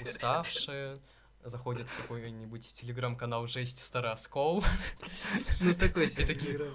[0.02, 1.00] уставшие,
[1.44, 4.64] заходят в какой-нибудь телеграм-канал «Жесть Старый Оскол».
[5.60, 6.70] Ну, такой И такие, себе.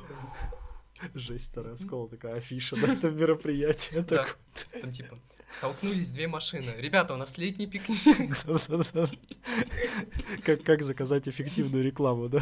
[1.14, 4.00] Жесть, старая скола, такая афиша на этом мероприятии.
[4.08, 4.26] Да.
[4.82, 5.20] Там типа,
[5.52, 6.76] столкнулись две машины.
[6.78, 8.38] Ребята, у нас летний пикник.
[10.64, 12.42] Как заказать эффективную рекламу, да?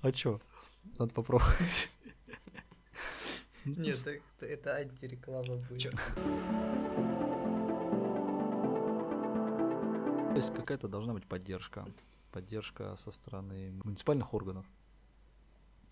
[0.00, 0.40] А чё?
[1.00, 1.88] Надо попробовать.
[3.64, 5.80] Нет, так- это антиреклама будет.
[5.80, 5.90] Чё?
[10.28, 11.86] То есть какая-то должна быть поддержка.
[12.32, 14.66] Поддержка со стороны муниципальных органов.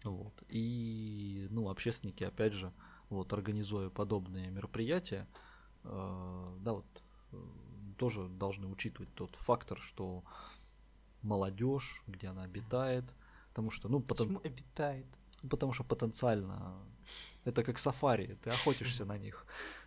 [0.04, 0.34] Вот.
[0.48, 2.70] И, ну, общественники, опять же,
[3.08, 5.26] вот, организуя подобные мероприятия,
[5.84, 6.84] э, да, вот,
[7.32, 7.36] э,
[7.96, 10.22] тоже должны учитывать тот фактор, что
[11.22, 13.04] молодежь, где она обитает,
[13.48, 15.06] потому что, ну, потом, Почему обитает?
[15.48, 16.76] потому что потенциально
[17.44, 19.46] это как сафари, ты охотишься на них,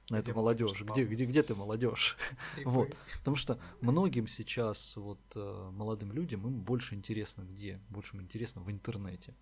[0.10, 0.82] на Где эту молодежь.
[0.82, 2.18] Где, где, где ты молодежь?
[2.66, 2.96] Вот.
[3.20, 7.80] Потому что многим сейчас, вот э, молодым людям, им больше интересно где?
[7.90, 9.36] Больше им интересно в интернете.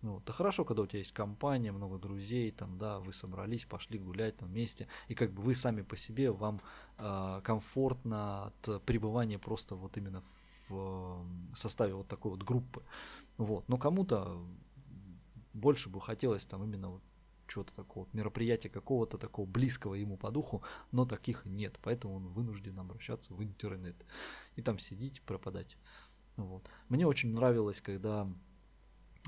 [0.00, 0.24] Ну, вот.
[0.24, 4.36] Это хорошо, когда у тебя есть компания, много друзей, там, да, вы собрались, пошли гулять
[4.36, 6.60] там вместе, и как бы вы сами по себе, вам
[6.98, 10.24] э, комфортно от пребывания просто вот именно
[10.68, 12.82] в э, составе вот такой вот группы.
[13.38, 13.68] Вот.
[13.68, 14.44] Но кому-то
[15.52, 17.02] больше бы хотелось там именно вот
[17.46, 22.78] чего-то такого, мероприятия какого-то такого близкого ему по духу, но таких нет, поэтому он вынужден
[22.78, 24.06] обращаться в интернет
[24.56, 25.76] и там сидеть, пропадать.
[26.36, 26.68] Вот.
[26.88, 28.26] Мне очень нравилось, когда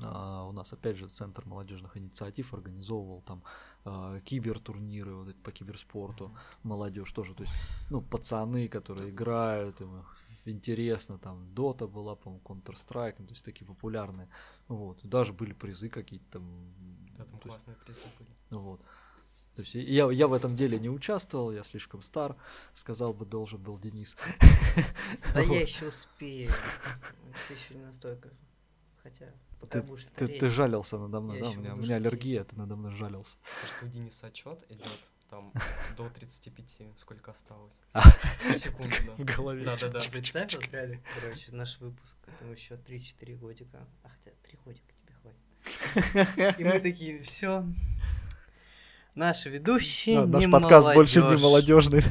[0.03, 3.43] а, у нас опять же центр молодежных инициатив организовывал там
[3.85, 7.53] а, кибертурниры вот по киберспорту, молодежь тоже, то есть
[7.89, 10.03] ну пацаны, которые играют, им
[10.45, 14.29] интересно, там Дота была, по-моему, Counter-Strike, ну, то есть такие популярные,
[14.67, 16.73] вот, даже были призы какие-то там,
[17.17, 18.29] Да, там то есть классные призы были.
[18.61, 18.81] вот.
[19.55, 22.35] То есть я, я в этом деле не участвовал, я слишком стар,
[22.73, 24.17] сказал бы, должен был Денис.
[25.33, 26.51] Да я еще успею.
[27.47, 28.29] Ты еще не настолько.
[29.01, 29.31] Хотя,
[29.69, 31.49] Ты, будешь ты, ты жалился надо мной, Я да?
[31.51, 33.37] У меня, у меня аллергия, ты надо мной жалился.
[33.61, 35.53] Просто у Дениса отчет идет там
[35.97, 37.81] до 35, сколько осталось.
[37.93, 38.03] А.
[38.53, 39.33] Секунду, В да.
[39.33, 39.63] голове.
[39.63, 39.99] Да-да-да.
[40.11, 43.87] Представь, вот реально, короче, наш выпуск, там еще 3-4 годика.
[44.03, 46.59] А хотя 3 годика тебе хватит.
[46.59, 47.65] И мы такие, все.
[49.15, 52.01] Наши ведущие Да, наш подкаст больше не молодежный.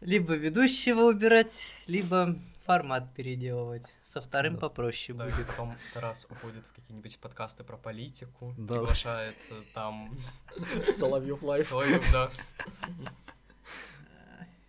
[0.00, 2.38] Либо ведущего убирать, либо
[2.68, 3.94] формат переделывать.
[4.02, 4.60] Со вторым Да.
[4.60, 5.46] попроще Да, будет.
[5.46, 8.74] потом Тарас уходит в какие-нибудь подкасты про политику, Да.
[8.74, 10.14] приглашает э, там
[10.92, 11.66] Соловьев лайф.
[11.66, 12.30] Соловьев, да.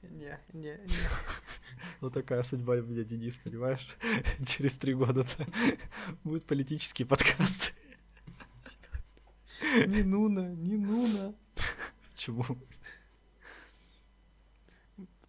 [0.02, 1.10] Не, не, не.
[2.00, 3.86] Вот такая судьба у меня, Денис, понимаешь?
[4.48, 5.26] Через три года
[6.24, 7.74] будет политический подкаст.
[9.88, 11.34] Не Нуна, не Нуна.
[12.16, 12.46] Чему?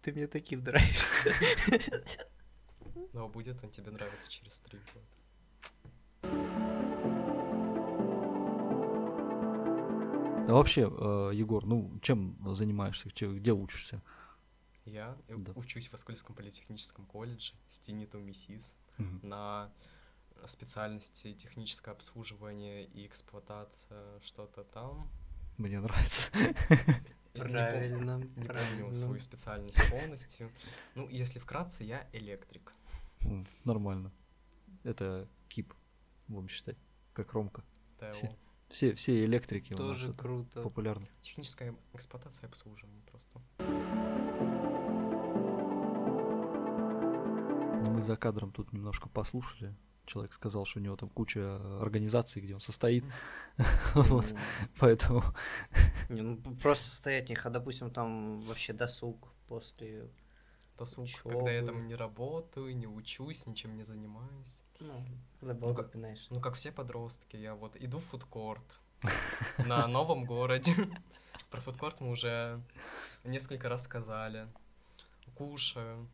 [0.01, 1.33] Ты мне таким нравишься.
[3.13, 5.05] Но будет он тебе нравиться через три года.
[10.47, 14.01] А вообще, э, Егор, ну чем занимаешься, где учишься?
[14.85, 15.53] Я э, Да.
[15.55, 19.19] учусь в Оскольском политехническом колледже Стениту МИСИС Мгм.
[19.29, 19.71] на
[20.45, 25.07] специальности техническое обслуживание и эксплуатация, что-то там.
[25.57, 26.29] Мне нравится.
[27.33, 28.93] Я Правильно, Не помню правильно.
[28.93, 30.51] свою специальность полностью.
[30.95, 32.73] Ну, если вкратце, я электрик.
[33.65, 34.11] Нормально.
[34.83, 35.73] Это кип,
[36.27, 36.77] будем считать,
[37.13, 37.63] как Ромка.
[37.99, 38.13] ТЭО.
[38.13, 38.35] Все.
[38.69, 40.61] Все, все электрики у нас Тоже круто.
[40.61, 41.05] популярно.
[41.19, 43.41] Техническая эксплуатация и обслуживание просто.
[47.81, 49.75] Ну, Мы за кадром тут немножко послушали.
[50.05, 53.03] Человек сказал, что у него там куча организаций, где он состоит.
[53.93, 54.33] Вот,
[54.79, 55.23] поэтому
[56.09, 60.09] Не, ну просто состоять них, а допустим там вообще досуг после,
[60.77, 61.35] Досуг, Учёбы.
[61.35, 64.63] когда я там не работаю, не учусь, ничем не занимаюсь.
[64.79, 65.05] ну,
[65.39, 66.25] когда Ну, балду как- пинаешь.
[66.29, 68.79] Ну, как все подростки, я вот иду в фудкорт
[69.57, 70.73] на новом городе.
[71.51, 72.61] Про фудкорт мы уже
[73.23, 74.47] несколько раз сказали.
[75.35, 76.07] Кушаю.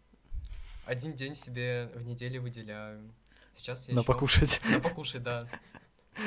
[0.86, 3.13] Один день себе в неделю выделяю.
[3.56, 4.62] Сейчас я на ещё- покушать.
[4.70, 5.48] На покушать, да.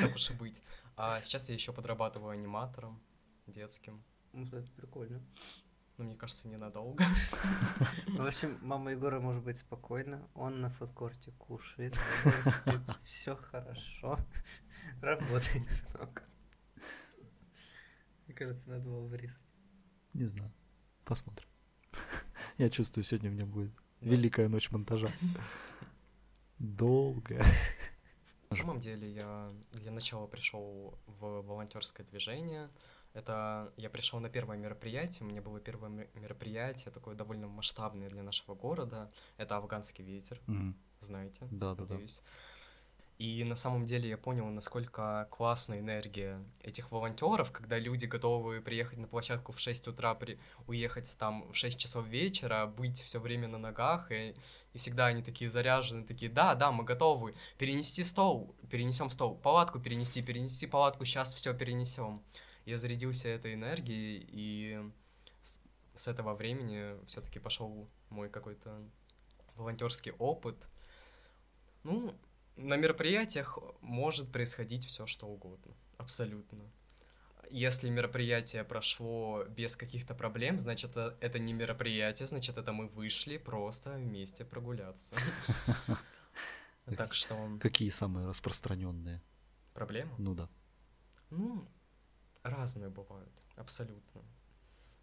[0.01, 0.61] Так уж и быть.
[0.97, 3.01] А сейчас я еще подрабатываю аниматором
[3.47, 4.03] детским.
[4.33, 5.21] Ну, это прикольно.
[6.01, 7.03] Но мне кажется, ненадолго.
[8.07, 10.27] В общем, мама Егора может быть спокойна.
[10.33, 11.95] Он на фудкорте кушает,
[13.03, 14.17] все хорошо.
[15.01, 16.23] Работает, сынок.
[18.25, 19.37] Мне кажется, надо было вырезать.
[20.13, 20.51] Не знаю.
[21.05, 21.47] Посмотрим.
[22.57, 25.11] Я чувствую, сегодня у меня будет великая ночь монтажа.
[26.57, 27.45] Долгая.
[28.49, 32.71] На самом деле я для начала пришел в волонтерское движение.
[33.13, 35.27] Это я пришел на первое мероприятие.
[35.27, 39.11] У меня было первое ме- мероприятие, такое довольно масштабное для нашего города.
[39.37, 40.75] Это афганский ветер, Мгм.
[40.99, 41.47] знаете?
[41.51, 41.93] Да, да, да.
[41.93, 42.21] надеюсь.
[43.17, 48.97] И на самом деле я понял, насколько классная энергия этих волонтеров, когда люди готовы приехать
[48.97, 50.39] на площадку в 6 утра, при...
[50.65, 54.33] уехать там в 6 часов вечера, быть все время на ногах, и,
[54.73, 59.79] и всегда они такие заряжены, такие, да, да, мы готовы, перенести стол, перенесем стол, палатку
[59.79, 62.23] перенести, перенести палатку, сейчас все перенесем.
[62.65, 64.79] Я зарядился этой энергией, и
[65.41, 65.59] с,
[65.95, 68.83] с этого времени все-таки пошел мой какой-то
[69.55, 70.55] волонтерский опыт.
[71.83, 72.15] Ну,
[72.55, 75.73] на мероприятиях может происходить все, что угодно.
[75.97, 76.71] Абсолютно.
[77.49, 83.37] Если мероприятие прошло без каких-то проблем, значит, это, это не мероприятие, значит, это мы вышли
[83.37, 85.15] просто вместе прогуляться.
[86.97, 89.21] Так что Какие самые распространенные?
[89.73, 90.11] проблема?
[90.17, 90.49] Ну да.
[91.29, 91.67] Ну,
[92.43, 94.21] разные бывают, абсолютно.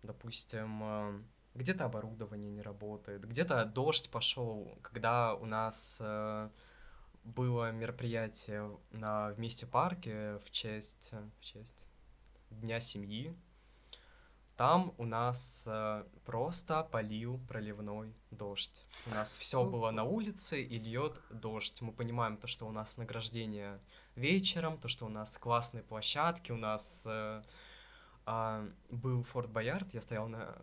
[0.03, 1.23] Допустим, э,
[1.55, 6.51] где-то оборудование не работает, где-то дождь пошел, когда у нас э,
[7.25, 11.87] было мероприятие на вместе парке в честь, в честь
[12.51, 13.37] Дня семьи.
[14.57, 18.85] Там у нас э, просто полил проливной дождь.
[19.07, 21.81] У нас все было на улице и льет дождь.
[21.83, 23.81] Мы понимаем то, что у нас награждение
[24.19, 27.43] вечером, то, что у нас классные площадки, у нас э,
[28.27, 30.55] а, был Форт Боярд, я стоял на,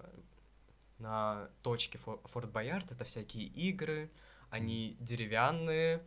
[0.99, 4.11] на точке Фо- Форт Боярд, это всякие игры,
[4.49, 6.03] они деревянные,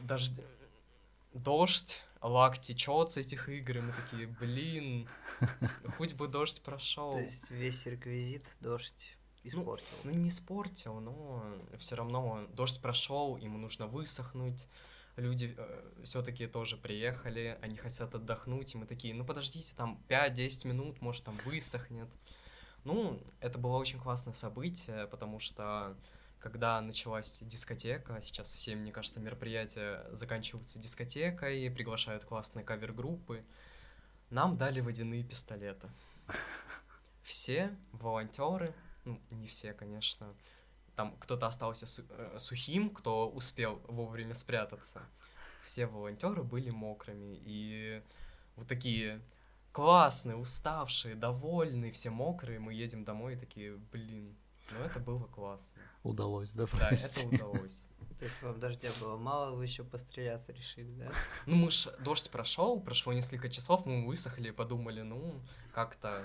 [0.00, 0.40] дождь,
[1.32, 5.08] дождь, лак течет с этих игр, и мы такие, блин,
[5.96, 7.12] хоть бы дождь прошел.
[7.12, 9.86] То есть весь реквизит дождь испортил.
[10.04, 11.44] Ну, не испортил, но
[11.78, 14.66] все равно дождь прошел, ему нужно высохнуть.
[15.16, 15.56] Люди
[16.04, 21.24] все-таки тоже приехали, они хотят отдохнуть, и мы такие, ну подождите, там 5-10 минут, может
[21.24, 22.08] там высохнет.
[22.84, 25.96] Ну, это было очень классное событие, потому что
[26.38, 33.44] когда началась дискотека, сейчас все, мне кажется, мероприятия заканчиваются дискотекой, приглашают классные кавер-группы,
[34.30, 35.90] нам дали водяные пистолеты.
[37.22, 40.34] Все волонтеры, ну, не все, конечно,
[41.00, 45.00] там кто-то остался су- э, сухим, кто успел вовремя спрятаться.
[45.64, 48.02] Все волонтеры были мокрыми, и
[48.56, 49.22] вот такие
[49.72, 54.36] классные, уставшие, довольные, все мокрые, мы едем домой и такие, блин,
[54.72, 55.80] ну это было классно.
[56.02, 57.20] Удалось, да, Да, провести?
[57.26, 57.86] это удалось.
[58.18, 61.10] То есть вам дождя было мало, вы еще постреляться решили, да?
[61.46, 65.40] Ну, мы ж, дождь прошел, прошло несколько часов, мы высохли, подумали, ну,
[65.72, 66.22] как-то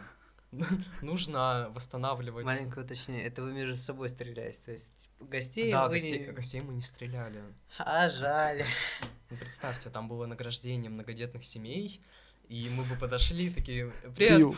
[1.02, 2.46] нужно восстанавливать.
[2.46, 6.62] Маленькое уточнение, это вы между собой стреляете, то есть гостей Да, вы гостей, не- гостей
[6.62, 7.44] мы не стреляли.
[7.78, 8.64] А, жаль.
[9.32, 12.00] Ну, представьте, там было награждение многодетных семей,
[12.48, 14.54] и мы бы подошли такие, привет!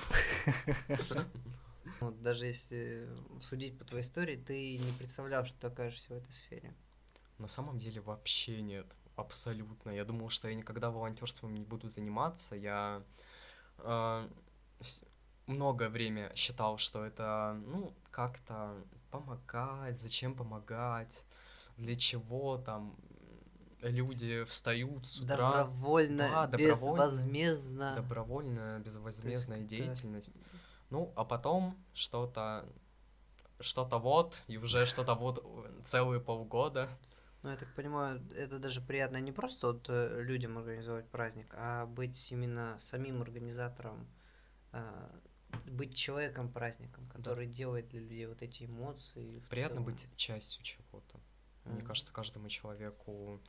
[2.02, 3.08] Вот даже если
[3.42, 6.76] судить по твоей истории, ты не представлял, что ты окажешься в этой сфере.
[7.38, 9.92] На самом деле вообще нет, абсолютно.
[9.92, 12.56] Я думал, что я никогда волонтерством не буду заниматься.
[12.56, 13.04] Я
[13.80, 14.28] э,
[15.48, 18.76] многое время считал, что это, ну, как-то
[19.12, 21.26] помогать, зачем помогать,
[21.78, 22.96] для чего там
[23.82, 25.36] люди встают с утра.
[25.64, 27.04] Добровольно, Да, добровольно.
[27.06, 27.94] безвозмездно.
[27.96, 30.34] Добровольная, безвозмездная как-то- деятельность.
[30.90, 32.66] Ну, а потом что-то,
[33.60, 36.90] что-то вот, и уже что-то вот э, целые полгода
[37.44, 41.86] Ну, я так понимаю, это даже приятно не просто вот э, людям организовать праздник, а
[41.86, 44.08] быть именно самим организатором,
[44.72, 45.12] а,
[45.66, 49.40] быть человеком праздником, который делает для людей вот эти эмоции.
[49.50, 49.86] Приятно целом.
[49.86, 51.20] быть частью чего-то.
[51.66, 51.86] Мне Мгм.
[51.88, 53.42] кажется, каждому человеку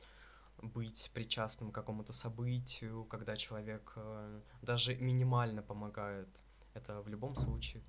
[0.61, 6.27] быть причастным к какому-то событию, когда человек э, даже минимально помогает,
[6.73, 7.81] это в любом случае.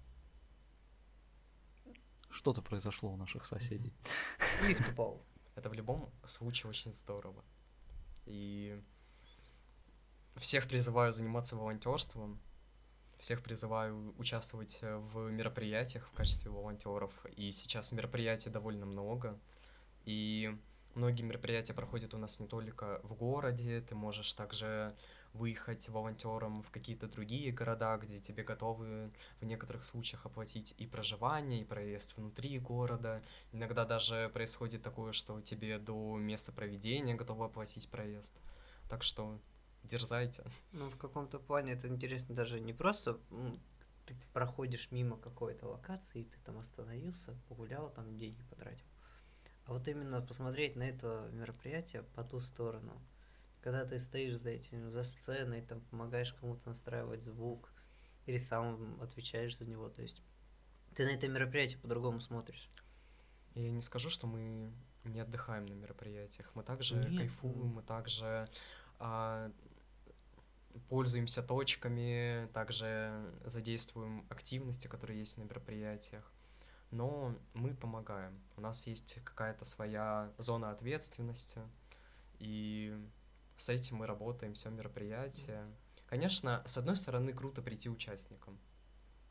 [2.30, 3.92] Что-то произошло у наших соседей.
[4.62, 5.24] Лифт упал.
[5.56, 7.44] Это в любом случае очень здорово.
[8.24, 8.80] И
[10.36, 12.40] всех призываю заниматься волонтерством,
[13.20, 17.12] всех призываю участвовать э, в мероприятиях в качестве волонтеров.
[17.36, 19.38] И сейчас мероприятий довольно много.
[20.06, 20.56] И
[20.94, 24.96] многие мероприятия проходят у нас не только в городе, ты можешь также
[25.32, 31.60] выехать волонтером в какие-то другие города, где тебе готовы в некоторых случаях оплатить и проживание,
[31.60, 33.22] и проезд внутри города.
[33.52, 38.34] Иногда даже происходит такое, что тебе до места проведения готовы оплатить проезд.
[38.88, 39.38] Так что
[39.84, 40.44] дерзайте.
[40.72, 43.60] Ну, в каком-то плане это интересно даже не просто м,
[44.06, 48.86] ты проходишь мимо какой-то локации, ты там остановился, погулял, там деньги потратил.
[49.66, 53.00] А вот именно посмотреть на это мероприятие по ту сторону.
[53.62, 57.70] Когда ты стоишь за этим, за сценой, там помогаешь кому-то настраивать звук,
[58.26, 59.88] или сам отвечаешь за него.
[59.88, 60.22] То есть
[60.94, 62.70] ты на это мероприятие по-другому смотришь.
[63.54, 64.72] Я не скажу, что мы
[65.04, 66.50] не отдыхаем на мероприятиях.
[66.54, 67.66] Мы также Нет, кайфуем, ну.
[67.66, 68.48] мы также
[68.98, 69.50] а,
[70.88, 76.30] пользуемся точками, также задействуем активности, которые есть на мероприятиях.
[76.90, 78.40] Но мы помогаем.
[78.56, 81.60] У нас есть какая-то своя зона ответственности,
[82.38, 82.96] и
[83.56, 85.66] с этим мы работаем все мероприятие.
[86.06, 88.58] Конечно, с одной стороны, круто прийти участникам.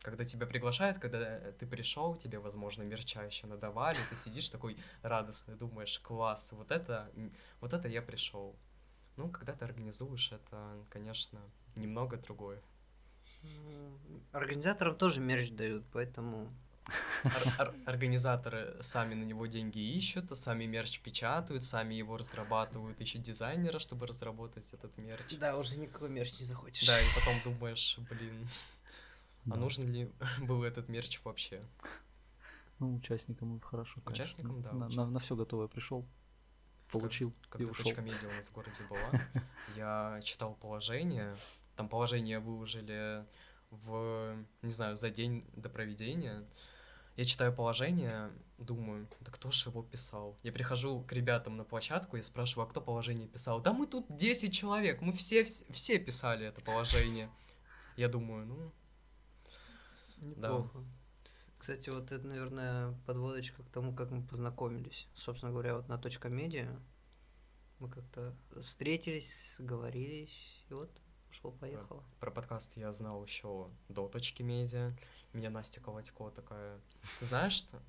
[0.02, 5.56] Когда тебя приглашают, когда ты пришел, тебе, возможно, мерча еще надавали, ты сидишь такой радостный,
[5.56, 7.12] думаешь, класс, вот это,
[7.60, 8.56] вот это я пришел.
[9.20, 11.42] Ну, когда ты организуешь, это, конечно,
[11.76, 12.62] немного другое.
[14.32, 16.48] Организаторам тоже мерч дают, поэтому
[17.26, 23.22] Ор- ор- организаторы сами на него деньги ищут, сами мерч печатают, сами его разрабатывают, ищут
[23.22, 25.36] дизайнера, чтобы разработать этот мерч.
[25.38, 26.88] да, уже никакой мерч не захочешь.
[26.88, 28.48] Да, и потом думаешь, блин,
[29.50, 31.62] а нужен ли был этот мерч вообще?
[32.80, 34.00] Ну, участникам хорошо.
[34.06, 34.24] конечно.
[34.24, 36.06] Участникам, да, На, на, все готовое пришел,
[36.92, 37.92] получил и Когда ушел.
[38.02, 39.44] медиа у нас в городе была,
[39.76, 41.36] я читал положение,
[41.76, 43.26] там положение выложили
[43.72, 46.44] в, не знаю, за день до проведения.
[47.16, 50.38] Я читаю положение, думаю, да кто же его писал?
[50.42, 53.60] Я прихожу к ребятам на площадку и спрашиваю, а кто положение писал?
[53.60, 57.28] Да мы тут 10 человек, мы все, вс- все писали это положение.
[57.98, 58.72] Я думаю, ну,
[60.22, 60.84] Неплохо.
[61.60, 65.10] Кстати, вот это, наверное, подводочка к тому, как мы познакомились.
[65.14, 66.80] Собственно говоря, вот на точка медиа
[67.80, 70.90] мы как-то встретились, говорились, и вот
[71.28, 72.04] пошло-поехало.
[72.22, 74.96] Про подкаст я знал еще до точки медиа.
[75.34, 76.80] Меня Настя Колотько такая...
[77.20, 77.82] Ты знаешь, что,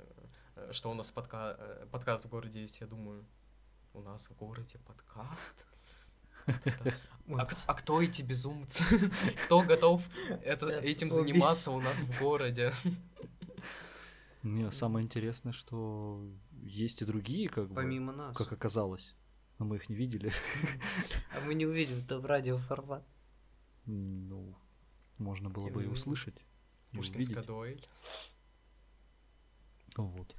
[0.57, 1.57] э, что у нас подка...
[1.57, 2.81] э, подкаст в городе есть?
[2.81, 3.25] Я думаю,
[3.95, 5.67] у нас в городе подкаст?
[7.33, 8.83] А, а кто эти безумцы?
[9.45, 10.03] Кто готов
[10.43, 12.73] это, этим заниматься у нас в городе?
[14.43, 16.25] Мне самое интересное, что
[16.63, 18.37] есть и другие, как бы, Помимо нас.
[18.37, 19.15] как оказалось.
[19.59, 20.33] Но мы их не видели.
[21.37, 23.07] А мы не увидим это в радиоформат.
[23.85, 24.57] Ну,
[25.19, 26.35] можно было Тем бы и услышать.
[26.93, 27.87] Пушкинская дуэль.
[29.97, 30.35] Вот.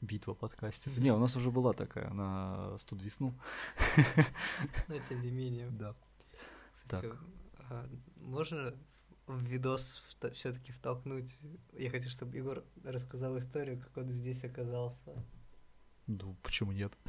[0.00, 0.98] Битва подкастеров.
[0.98, 3.38] Не, у нас уже была такая на студ весну.
[4.88, 5.70] Но тем не менее.
[5.70, 5.94] Да.
[6.72, 7.12] Кстати,
[7.58, 8.74] а, можно
[9.26, 11.38] в видос все-таки втолкнуть?
[11.72, 15.24] Я хочу, чтобы Егор рассказал историю, как он здесь оказался.
[16.06, 16.92] Ну, почему нет?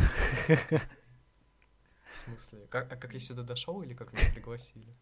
[2.12, 2.67] В смысле?
[2.69, 4.95] Как, а как я сюда дошел или как меня пригласили?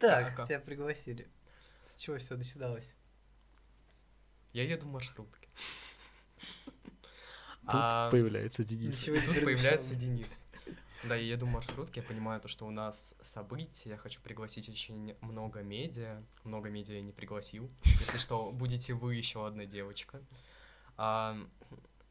[0.00, 0.48] Так, как?
[0.48, 1.28] тебя пригласили.
[1.86, 2.96] С чего все начиналось?
[4.52, 5.48] Я еду в маршрутке.
[6.64, 9.04] Тут А, появляется Денис.
[9.04, 10.44] Тут появляется Денис.
[11.04, 11.50] Да, я еду в
[11.96, 16.22] я понимаю то, что у нас события, я хочу пригласить очень много медиа.
[16.44, 17.70] Много медиа я не пригласил.
[17.98, 20.22] Если что, будете вы еще одна девочка.
[20.96, 21.36] А,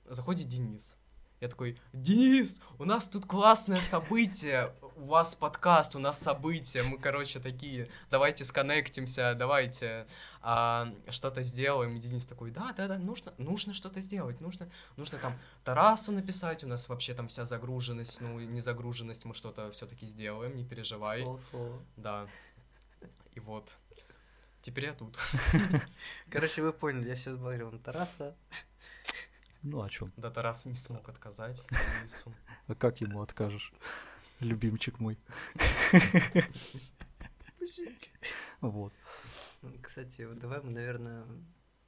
[0.06, 0.98] заходит Денис.
[1.42, 7.00] Я такой, Денис, у нас тут классное событие, у вас подкаст, у нас событие, мы,
[7.00, 10.06] короче, такие, давайте сконнектимся, давайте
[10.44, 11.96] а, что-то сделаем.
[11.96, 15.34] И Денис такой, да, да, да, нужно, нужно что-то сделать, нужно, нужно там
[15.64, 20.56] Тарасу написать, у нас вообще там вся загруженность, ну, не загруженность, мы что-то все-таки сделаем,
[20.56, 21.24] не переживай.
[21.24, 21.82] Слово, слово.
[21.98, 22.28] Да.
[23.34, 23.68] И вот.
[24.62, 25.18] Теперь я тут.
[26.30, 28.36] Короче, вы поняли, я сейчас на Тараса.
[29.64, 30.12] Ну, о чем?
[30.18, 32.34] Да, Тарас не смог отказать Денису.
[32.68, 33.74] А как ему откажешь?
[34.40, 35.18] Любимчик мой.
[38.62, 38.94] Вот.
[39.82, 41.26] Кстати, вот давай мы, наверное,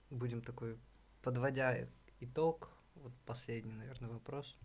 [0.09, 0.77] будем такой,
[1.21, 1.87] подводя
[2.19, 4.55] итог, вот последний, наверное, вопрос.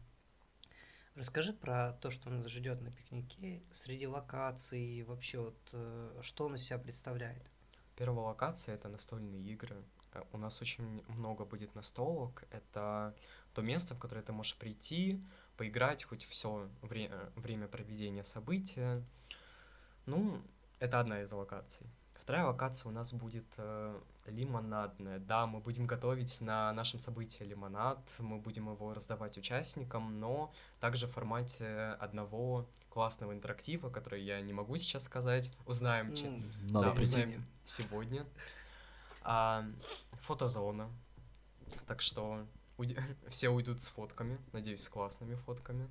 [1.15, 6.47] Расскажи про то, что нас ждет на пикнике, среди локаций, и вообще вот, э, что
[6.47, 7.51] он из себя представляет.
[7.97, 9.83] Первая локация— это настольные игры.
[10.13, 12.45] Э, У нас очень много будет настолок.
[12.51, 13.15] Это
[13.55, 15.21] то место, в которое ты можешь прийти,
[15.57, 19.03] поиграть хоть все время проведения события.
[20.07, 20.41] Ну,
[20.79, 21.87] это одна из локаций.
[22.15, 25.19] Вторая локация у нас будет э, лимонадная.
[25.19, 31.07] Да, мы будем готовить на нашем событии лимонад, мы будем его раздавать участникам, но также
[31.07, 35.53] в формате одного классного интерактива, который я не могу сейчас сказать.
[35.67, 37.13] Узнаем, че- Ну, Надо да, прийти.
[37.13, 38.27] узнаем сегодня.
[39.31, 39.63] А,
[40.23, 40.89] фотозона.
[41.87, 42.47] Так что
[42.79, 42.99] уйд-
[43.29, 45.87] все уйдут с фотками, надеюсь, с классными фотками.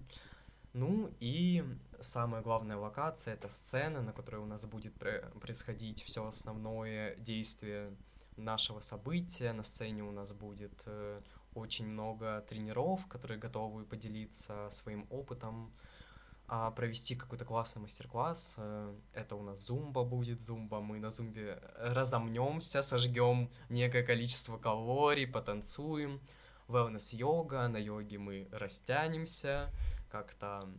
[0.74, 1.64] Ну и
[2.00, 4.96] самая главная локация это сцена, на которой у нас будет
[5.40, 7.96] происходить все основное действие
[8.38, 9.54] нашего события.
[9.54, 11.22] На сцене у нас будет э,
[11.54, 15.72] очень много тренеров, которые готовы поделиться своим опытом,
[16.50, 18.56] а, провести какой-то классный мастер-класс.
[18.58, 20.80] Э, Это у нас зумба будет, зумба.
[20.80, 26.22] Мы на зумбе разомнемся, сожгем некое количество калорий, потанцуем.
[26.70, 29.74] Wellness йога, на йоге мы растянемся,
[30.10, 30.70] как-то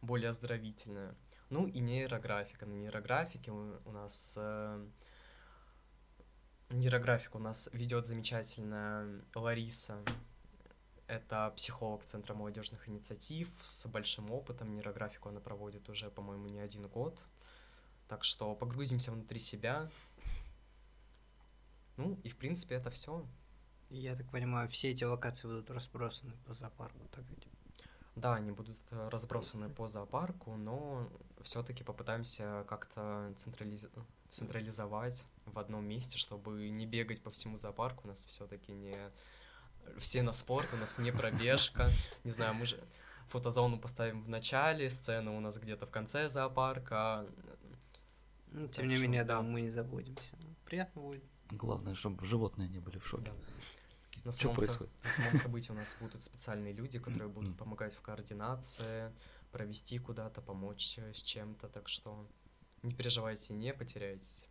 [0.00, 1.16] более оздоровительно.
[1.50, 2.66] Ну и нейрографика.
[2.66, 4.86] На нейрографике у нас э,
[6.70, 10.04] нейрографику у нас ведет замечательная Лариса.
[11.06, 14.74] Это психолог Центра молодежных инициатив с большим опытом.
[14.74, 17.20] Нейрографику она проводит уже, по-моему, не один год.
[18.08, 19.90] Так что погрузимся внутри себя.
[21.96, 23.26] Ну и в принципе это все.
[23.90, 27.46] Я так понимаю, все эти локации будут разбросаны по зоопарку, так ведь?
[28.16, 31.08] Да, они будут э, разбросаны по зоопарку, но
[31.42, 33.90] все-таки попытаемся как-то централиз-
[34.28, 38.04] централизовать в одном месте, чтобы не бегать по всему зоопарку.
[38.04, 38.96] У нас все-таки не
[39.98, 41.90] все на спорт, у нас не пробежка.
[42.24, 42.82] Не знаю, мы же
[43.28, 47.26] фотозону поставим в начале, сцену у нас где-то в конце зоопарка.
[48.48, 50.36] Ну, Так тем не менее, да, мы не забудемся.
[50.64, 51.24] Приятно будет.
[51.50, 53.24] Главное, чтобы животные не были в шоке.
[53.32, 53.32] Да.
[54.24, 55.04] На Что самом, со- происходит?
[55.04, 59.12] на самом событии у нас будут специальные люди, которые будут помогать в координации,
[59.52, 62.26] провести куда-то, помочь с чем-то, так что
[62.82, 64.46] не переживайте, не потеряйтесь.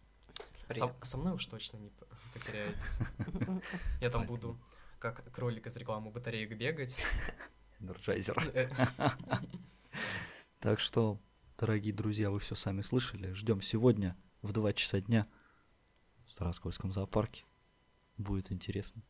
[0.70, 1.92] Со, со мной уж точно не
[2.34, 3.00] потеряетесь.
[4.02, 4.60] Я там буду
[5.04, 7.04] как кролик из рекламы батареек бегать.
[7.82, 8.52] Energizer.
[8.54, 8.70] Э,
[10.60, 11.20] Так что,
[11.58, 13.34] дорогие друзья, вы все сами слышали.
[13.34, 15.28] Ждем сегодня в 2 часа дня
[16.26, 17.44] в Староскольском зоопарке.
[18.18, 19.04] Будет интересно.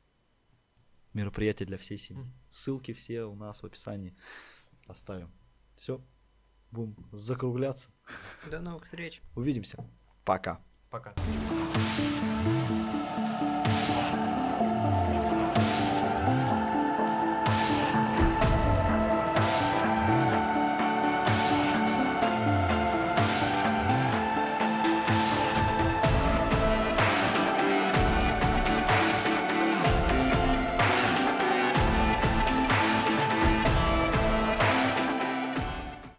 [1.13, 2.25] Мероприятие для всей семьи.
[2.49, 4.15] Ссылки все у нас в описании
[4.87, 5.31] оставим.
[5.75, 6.03] Все.
[6.71, 7.91] Будем закругляться.
[8.49, 9.21] До новых встреч.
[9.35, 9.87] Увидимся.
[10.25, 10.59] Пока.
[10.89, 11.13] Пока.